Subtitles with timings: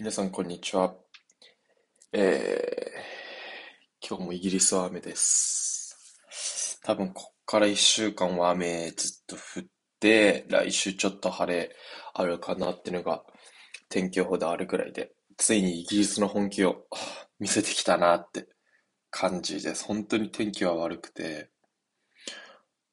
[0.00, 0.94] 皆さん、こんにちは。
[2.14, 6.80] えー、今日もイギリスは雨です。
[6.82, 9.64] 多分、こっから一週間は雨ずっと降っ
[10.00, 11.76] て、来週ちょっと晴れ
[12.14, 13.22] あるかなっていうのが
[13.90, 16.86] 天気予報であるぐらいで、ついにイギリスの本気を
[17.38, 18.48] 見せてきたなって
[19.10, 19.84] 感じです。
[19.84, 21.50] 本当に天気は悪くて、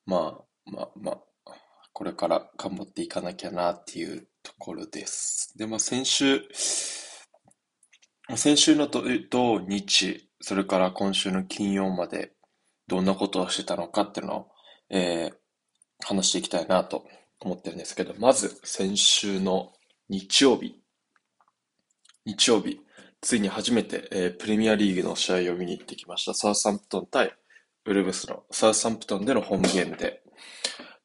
[0.06, 1.54] まあ、まあ、まあ、
[1.94, 5.54] これから頑張っていかなきゃなっていうところです。
[5.58, 6.42] で、まあ先週、
[8.36, 12.32] 先週の土日、それから今週の金曜まで
[12.88, 14.48] どんなことをしてたのかっていうのを、
[14.90, 15.36] えー、
[16.06, 17.06] 話していきたいなと
[17.42, 19.74] 思ってるんですけど、まず先週の
[20.08, 20.82] 日曜日、
[22.26, 22.80] 日曜日、
[23.20, 26.34] ついに初めて、えー、プレミアリーグの試合を見に行ってきました。
[26.34, 27.36] サウスサンプトン対
[27.84, 30.22] ウルブスのサウスサンプトンでのホームゲームで、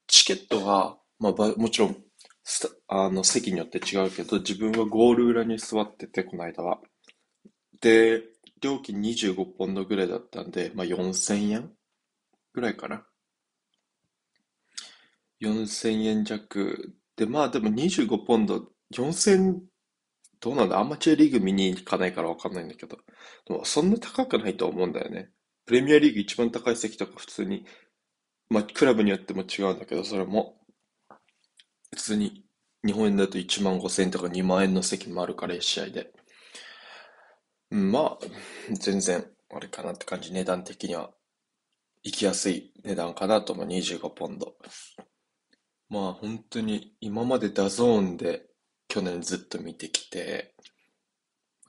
[0.06, 1.96] チケットが、まあ、もちろん
[2.94, 6.78] あの、席によって違うけど、自分はゴール裏に座ってて、この間は。
[7.80, 8.22] で、
[8.60, 11.72] 料金25ポンドぐらいだったんで、まあ、4000円
[12.52, 13.06] ぐらいかな。
[15.40, 16.94] 4000円弱。
[17.16, 19.62] で、まあでも25ポンド、4000、
[20.40, 20.78] どうなんだ？
[20.78, 22.98] アマチュアリーグ見に行かないからわかんないんだけど。
[23.46, 25.30] でもそんな高くないと思うんだよね。
[25.64, 27.64] プレミアリーグ一番高い席とか普通に、
[28.50, 30.58] まあクラブによっても違うんだけど、それも
[31.94, 32.44] 普通に
[32.84, 36.12] 日本円だと1万5千円とか2万円の席もあるから、1試合で。
[37.70, 38.18] まあ、
[38.72, 40.32] 全然、あれかなって感じ。
[40.32, 41.10] 値段的には、
[42.02, 43.66] 行きやすい値段かなと思う。
[43.66, 44.56] 25ポンド。
[45.88, 48.46] まあ、本当に、今まで DAZN で
[48.88, 50.54] 去年ずっと見てきて、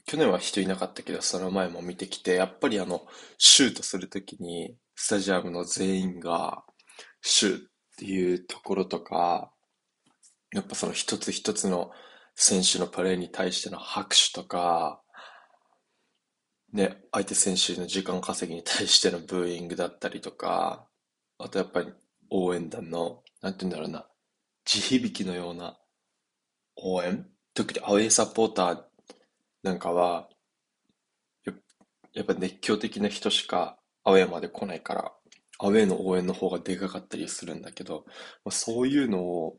[0.05, 3.05] 去年は人いなかったけど、その前も見てきて、やっぱりあの、
[3.37, 6.65] シュートするときに、スタジアムの全員が、
[7.21, 7.61] シューっ
[7.97, 9.52] ていうところとか、
[10.53, 11.91] やっぱその一つ一つの
[12.35, 15.01] 選手のプレーに対しての拍手とか、
[16.71, 20.87] ね、相手選手の時間稼ぎに対してのブーイングだったりとか、
[21.37, 21.93] あとやっぱり
[22.29, 24.07] 応援団の、なんて言うんだろうな、
[24.65, 25.77] 地響きのような
[26.75, 27.27] 応援？
[27.53, 28.81] 特にアウェイサポーター
[29.61, 30.29] なんかは、
[32.13, 35.11] やっぱ熱狂的な人しかアウェイまで来ないから、
[35.59, 38.05] アウェイの応援の方がでかかったりするんだけど、
[38.43, 39.57] まあ、そういうのを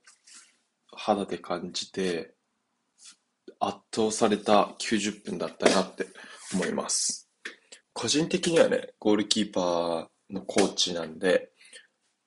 [0.96, 2.34] 肌で感じて、
[3.60, 6.06] 圧倒された90分だったなって
[6.52, 7.30] 思います。
[7.92, 11.50] 個人的にはね、ゴールキーパーのコーチなんで、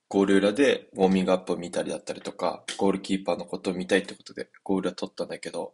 [0.09, 5.73] ゴール裏でウォーミングアップを見たりだったりとか、ゴールキーパーのことを見たいってことでゴール裏取ったんだけど、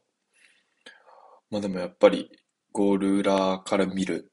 [1.51, 2.31] まあでもやっぱり
[2.71, 4.31] ゴール裏から見る、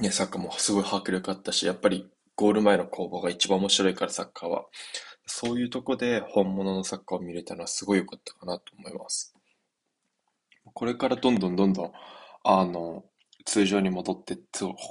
[0.00, 4.64] ね、サッカーもすごい迫力あったし、やっぱりゴール前の攻防が一番面白いからサッカーは。
[5.32, 9.34] そういうとこで本物のサッカーを見れたのはすごい良かったかなと思います。
[10.74, 11.92] これからどんどんどんどん、
[12.42, 13.04] あの、
[13.46, 14.36] 通常に戻って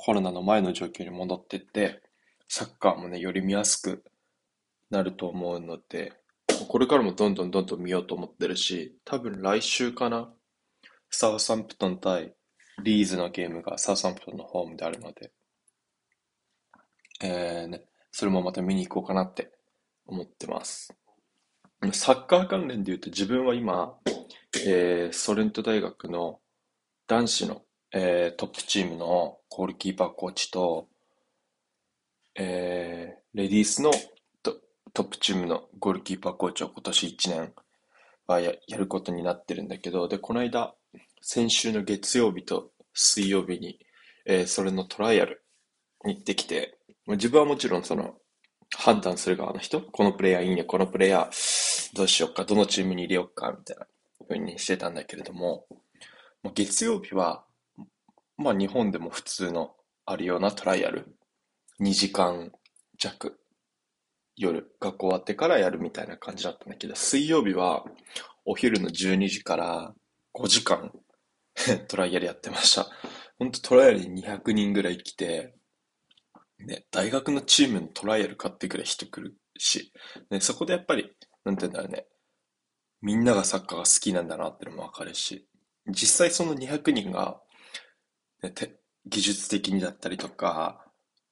[0.05, 2.01] コロナの前の状況に戻ってって、
[2.47, 4.03] サッカーもね、より見やすく
[4.89, 6.13] なると思うので、
[6.69, 10.33] これからもどんどんどんどん見ようと思ってるし、多分来週かな、
[11.11, 12.33] サウサンプトン対
[12.81, 15.31] リーズのゲームがサウサンプトンのホームであるので、
[17.21, 19.51] えーね、それもまた見に行こうかなって
[20.09, 20.93] 思ってます。
[21.93, 23.95] サッカー関連で言うと自分は今、
[24.65, 26.39] えー、ソレント大学の
[27.07, 27.61] 男子の、
[27.93, 30.87] えー、トップチームのゴールキーパーコーチと、
[32.35, 33.91] えー、レディースの
[34.93, 37.53] トップチームのゴールキーパーコーチを今年1年
[38.27, 40.73] はややることになってるんだけど、で、この間、
[41.21, 43.79] 先週の月曜日と水曜日に、
[44.25, 45.43] えー、それのトライアル
[46.05, 46.77] に行ってきて、
[47.07, 48.15] 自分はもちろんその
[48.77, 53.87] 判断する側の人、このプレイヤーいいね、このプレイヤーどうしようか、どのチームに入れようか、みたいな
[54.27, 55.65] 風にしてたんだけれども、
[56.53, 57.43] 月曜日は、
[58.37, 59.75] まあ日本でも普通の
[60.05, 61.15] あるようなトライアル、
[61.81, 62.51] 2時間
[62.97, 63.39] 弱、
[64.35, 67.83] 夜、学校終わってからやるみたいな感じだったんだけど、水曜日は
[68.45, 69.93] お昼の12時から
[70.33, 70.91] 5時間
[71.89, 72.87] トライアルやってました。
[73.37, 75.53] ほんとトライアルに200人ぐらい来て、
[76.59, 79.91] ね、大学のチームのトライアル買ってくれ人来るし、
[80.29, 81.09] ね、そこでやっぱり、
[81.45, 82.05] なんて言うんだろうね、
[83.01, 85.47] みんながサッカーが好きなんだなってのもわかるし、
[85.87, 87.41] 実際その200人が、
[88.43, 90.85] ね、て技術的にだったりとか、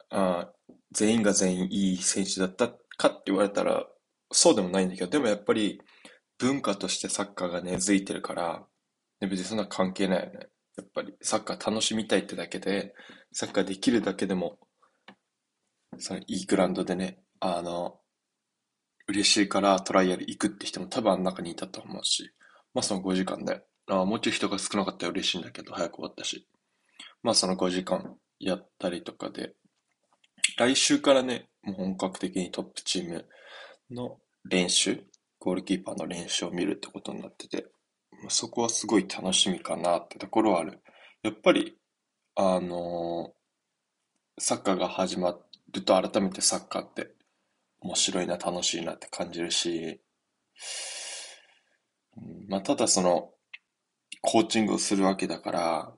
[0.09, 0.49] あ
[0.91, 3.85] 全員が全員いい選手だったかって言われたら、
[4.31, 5.81] そうでもないんだけど、でもやっぱり
[6.37, 8.65] 文化としてサッカーが根付いてるから、
[9.19, 10.47] 別にそんな関係ないよね。
[10.77, 12.93] やっぱりサッカー楽しみたいってだけで、
[13.33, 14.57] サッカーできるだけでも
[15.99, 17.99] そのいいグラウンドでね、あの、
[19.07, 22.31] 嬉しいからトライアル行くって人も多分あの中にいたと思うし、
[22.73, 26.47] まあその5時間であもうちょい人が少なかったら嬉しいんだけど、早く終わったし。
[27.23, 29.53] まあその5時間やったりとかで、
[30.57, 33.25] 来週からね、もう本格的にトップチーム
[33.89, 34.17] の
[34.49, 35.03] 練習、
[35.39, 37.65] ゴールキーパーの練習を見るってことになってて、
[38.23, 40.81] まそこはすごい楽しみかなってところはある。
[41.23, 41.77] やっぱり、
[42.35, 45.46] あのー、サッカーが始まっ
[45.77, 47.11] ると改めてサッカーって
[47.81, 50.01] 面白いな、楽しいなって感じるし、
[52.47, 53.31] まあ、ただその、
[54.21, 55.93] コーチングをするわけだから、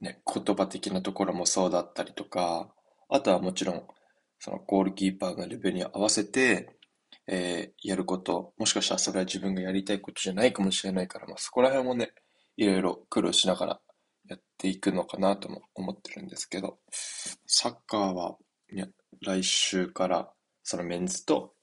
[0.00, 2.72] ね、言葉的なところもそうだったりとか、
[3.08, 3.86] あとはもちろん、
[4.38, 6.70] そのゴールキーパーのレベルに合わせて、
[7.26, 12.12] えー、やること、もしかしたらそれは自分がやりたいことじゃないかもしれないから、まあ、そこら辺もね、
[12.56, 13.80] いろいろ苦労しながら
[14.30, 16.78] やっていくのかなとも思ってるんですけど、
[17.46, 18.36] サッカーは、
[19.22, 20.30] 来週から
[20.62, 21.54] そのメンズと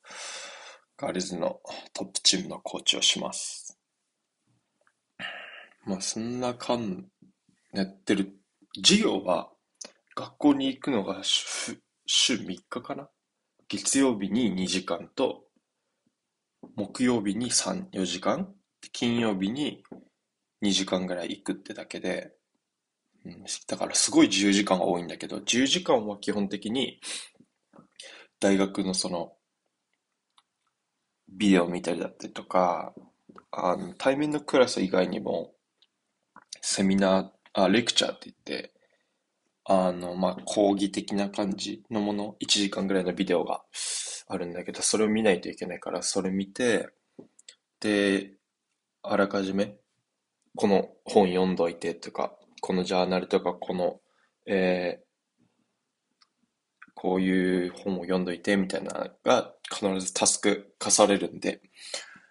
[0.97, 1.61] ガールズの
[1.93, 3.79] トップチームのコーチをします。
[5.85, 7.05] まあそんな感
[7.71, 8.33] やってる。
[8.75, 9.49] 授業は
[10.13, 13.09] 学校に行くのが週週3日かな？
[13.69, 15.45] 月曜日に2時間と
[16.75, 18.53] 木曜日に3、4時間？
[18.91, 19.83] 金曜日に
[20.61, 22.33] 2時間ぐらい行くってだけで、
[23.33, 26.99] うん、だからすごい自由時間が多いんだけど、自由時間は基本的に
[28.39, 29.33] 大学のその
[31.29, 32.93] ビデオ見たりだったりとか、
[33.51, 35.53] あの、対面のクラス以外にも、
[36.61, 38.73] セミナー、あ、レクチャーって言って、
[39.65, 43.61] あの、まあ、講義的な感じのもの、1時間ぐらいのビデオが
[44.27, 46.89] あるんだけど、それを見ないといけないから、それ見て、
[47.79, 48.33] で、
[49.03, 49.75] あらかじめ、
[50.55, 53.99] この本読んどいてとか、このジャーナルとか、この、
[54.45, 55.07] えー
[56.99, 61.61] こういう本を読んどいてみたいなのが必ずタスク課されるんで、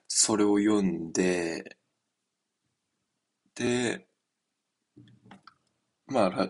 [0.08, 1.76] それを読んで、
[3.54, 4.06] で、
[6.08, 6.48] まあ、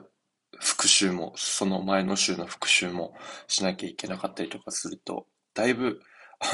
[0.61, 3.14] 復習も、その前の週の復習も
[3.46, 6.00] しなきゃいけなかったりとかすると、だいぶ、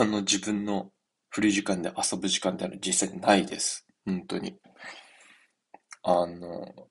[0.00, 0.90] あの、自分の
[1.28, 3.86] フリー時間で遊ぶ時間ってのは実際ないです。
[4.04, 4.58] 本当に。
[6.02, 6.88] あの、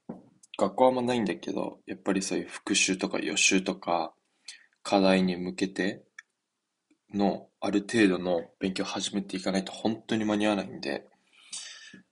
[0.57, 4.13] 学校はあんまないんだけど、やっぱりそういう復習とか予習とか、
[4.83, 6.03] 課題に向けて
[7.13, 11.07] のある程度の勉強を始めていかないと本当に間に合わないんで、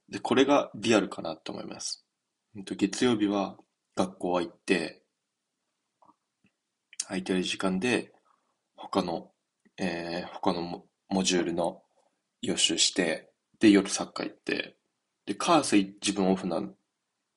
[0.10, 2.06] で、これがリアルかなと思います。
[2.56, 3.58] 月曜日は
[3.96, 5.04] 学校は行って、
[7.08, 8.12] 空いてる時間で
[8.76, 9.32] 他の、
[9.78, 11.82] えー、他のモジュールの
[12.42, 13.30] 予習して、
[13.60, 14.76] で、夜サッカー行って、
[15.26, 16.76] で、カース自分オフなん、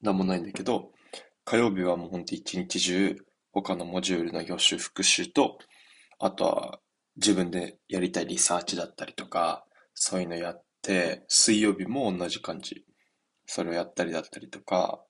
[0.02, 0.90] なんもないんだけど、
[1.44, 3.16] 火曜日はもうほんと一日中
[3.52, 5.58] 他のモジュールの予習復習と、
[6.18, 6.80] あとは
[7.16, 9.64] 自分でやりたいリサーチだったりとか、
[9.94, 12.84] そういうのやって、水曜日も同じ感じ。
[13.46, 15.04] それをやったりだったりとか、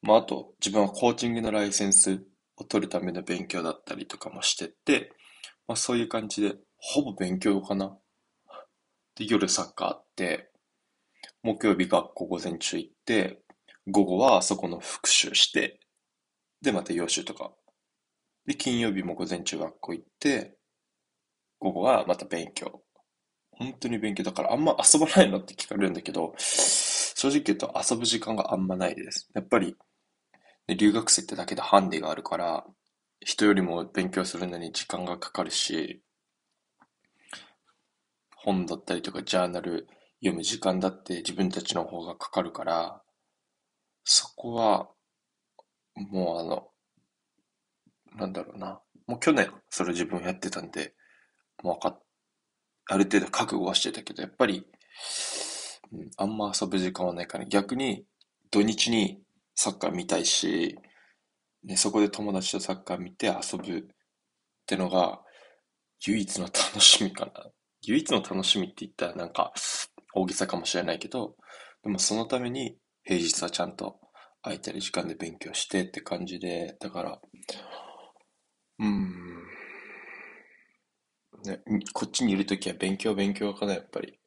[0.00, 2.24] まあ、あと、自分はコーチングのライセンス
[2.56, 5.12] を取るための勉強だったりとかもしてて、
[5.68, 7.96] まあ、そういう感じで、ほぼ勉強かな。
[9.16, 10.50] で、夜サッカーあって、
[11.42, 13.41] 木曜日学校午前中行って、
[13.86, 15.80] 午後はあそこの復習して、
[16.62, 17.52] で、また予習とか。
[18.46, 20.56] で、金曜日も午前中学校行って、
[21.58, 22.82] 午後はまた勉強。
[23.52, 29.28] 本当に勉強だからあんま遊ばないのって聞かれるんだけど、正直言うと遊ぶ時間があんまないです。
[29.34, 29.76] やっぱり、
[30.68, 32.64] ね、留学生ってだけでハンディがあるから、
[33.20, 36.02] 人よりも勉強するのに時間がかかるし、
[38.36, 39.86] 本だったりとかジャーナル
[40.20, 43.01] 読む時間だって自分たちの方がかかるから、
[44.04, 44.88] そこは
[45.94, 46.68] もうあの、
[48.18, 48.80] なんだろうな。
[49.06, 50.94] もう去年それ自分やってたんで、
[51.62, 51.98] もうか
[52.86, 54.66] ある程度覚悟はしてたけど、やっぱり、
[55.92, 58.04] うん、あんま遊ぶ時間はないから、逆に
[58.50, 59.20] 土日に
[59.54, 60.78] サッカー見たいし、
[61.64, 63.82] ね、そこで友達とサッカー見て遊ぶっ
[64.66, 65.20] てのが
[66.06, 67.32] 唯一の楽しみかな。
[67.84, 69.52] 唯一の楽しみって言ったらなんか
[70.14, 71.36] 大げさかもしれないけど、
[71.82, 74.00] でもそのために平日はちゃんと
[74.42, 77.20] 空いてる時間で勉強してって感じで、だから、
[78.78, 79.42] うん、
[81.44, 81.60] ね、
[81.92, 84.18] こっちにいるときは勉強勉強かな、やっぱり。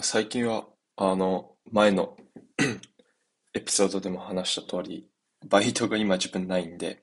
[0.00, 2.16] 最近は、あの、前の
[3.54, 5.08] エピソードでも話した通り、
[5.48, 7.02] バイトが今自分ないんで、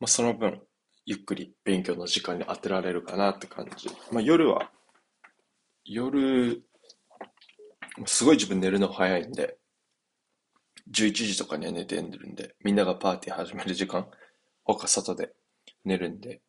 [0.00, 0.60] まあ、その分、
[1.06, 3.88] ゆっくり勉強の時間に当てられるかなって感じ。
[4.12, 4.70] まあ、夜は、
[5.84, 6.62] 夜、
[8.06, 9.56] すごい自分寝るの早いんで、
[10.90, 14.06] 11時とかには寝てるんで、みんながパーティー始める時間、
[14.64, 15.32] 他外で
[15.84, 16.40] 寝るんで、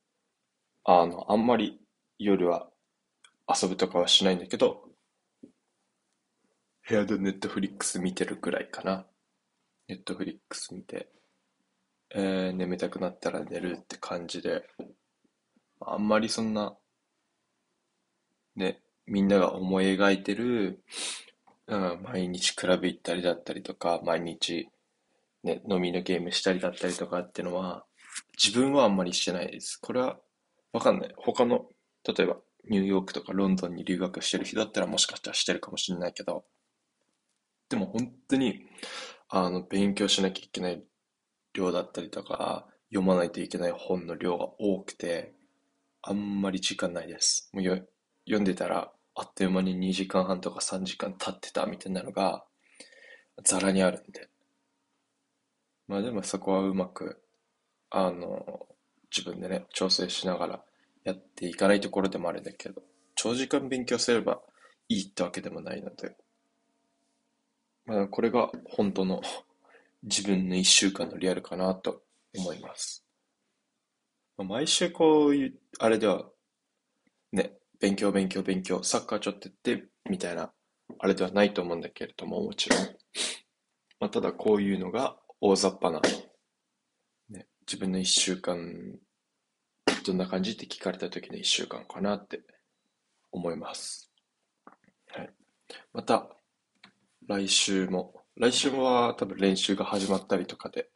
[0.84, 1.80] あの、あんまり
[2.18, 2.70] 夜は
[3.48, 4.84] 遊ぶとかはしないんだけど、
[6.88, 9.06] 部屋でネットフリックス見てるくらいかな。
[9.88, 11.10] ネットフリックス見て、
[12.12, 14.64] えー、眠たくなったら寝るって感じで、
[15.80, 16.78] あんまりそんな、
[18.56, 20.84] ね、みんなが思い描いてる、
[21.68, 24.70] うん、毎日クラブ行ったりだったりとか、毎日、
[25.44, 27.86] ね、飲みのゲームしたりだったりとかっていうのは、
[28.42, 29.78] 自分はあんまりしてないです。
[29.78, 30.20] これは、
[30.74, 31.14] わかんない。
[31.18, 31.70] 他の、
[32.08, 32.38] 例えば、
[32.70, 36.46] ニューヨークとかロンドンに留学してる人だったらもしかしたらしてるかもしれないけど、
[37.70, 38.66] でも本当に、
[39.30, 40.84] あの、勉強しなきゃいけない
[41.54, 45.34] 量だったりとか、読まないといけない本の量が多くて、
[46.02, 47.50] あんまり時間ないです。
[47.54, 47.64] もう
[48.26, 52.44] 読んでたら、あっという間に2時間半とか3時間経ってたみたいなのが、
[53.44, 54.30] ざらにあるんで。
[55.88, 57.22] まあでもそこはうまく、
[57.90, 58.68] あの、
[59.16, 60.64] 自分でね、調整しながら
[61.06, 62.82] やっていかないところでもあるんだけど、
[63.16, 64.42] 長時間勉強すれば
[64.90, 66.18] いいってわけでもないので、
[67.86, 69.22] まあこれが本当の
[70.04, 72.04] 自分の一週間のリアルかなと
[72.36, 73.06] 思います。
[74.38, 76.30] 毎週こういう、あれでは、
[77.32, 77.54] ね、
[77.86, 80.52] 勉強勉強勉強、サッカーちょっとやって、みたいな、
[80.98, 82.80] あれではないと思うんだけれども、もちろん。
[84.00, 86.02] まあ、ただこういうのが大雑把な、
[87.30, 88.98] ね、自分の一週間、
[90.04, 92.42] どんな感じって聞かれた時の一週間かなって
[93.32, 94.12] 思います。
[95.12, 95.30] はい。
[95.94, 96.28] また、
[97.28, 100.90] 来週も来週は多分練習が始まったりとかで、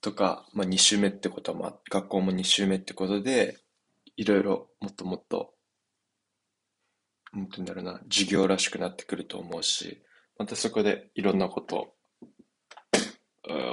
[0.00, 3.58] とか、まあ2週目ってことも、学校も2週目ってことで、
[4.16, 5.52] いろいろもっともっと、
[7.36, 10.02] なんて言うんだろうな、授業らしくなってくると思うし、
[10.38, 11.94] またそこでいろんなことを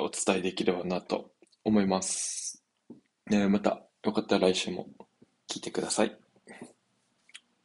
[0.03, 1.31] お伝えできればなと
[1.63, 2.61] 思います。
[3.27, 4.87] ね、またよかったら来週も
[5.49, 6.22] 聞いてください。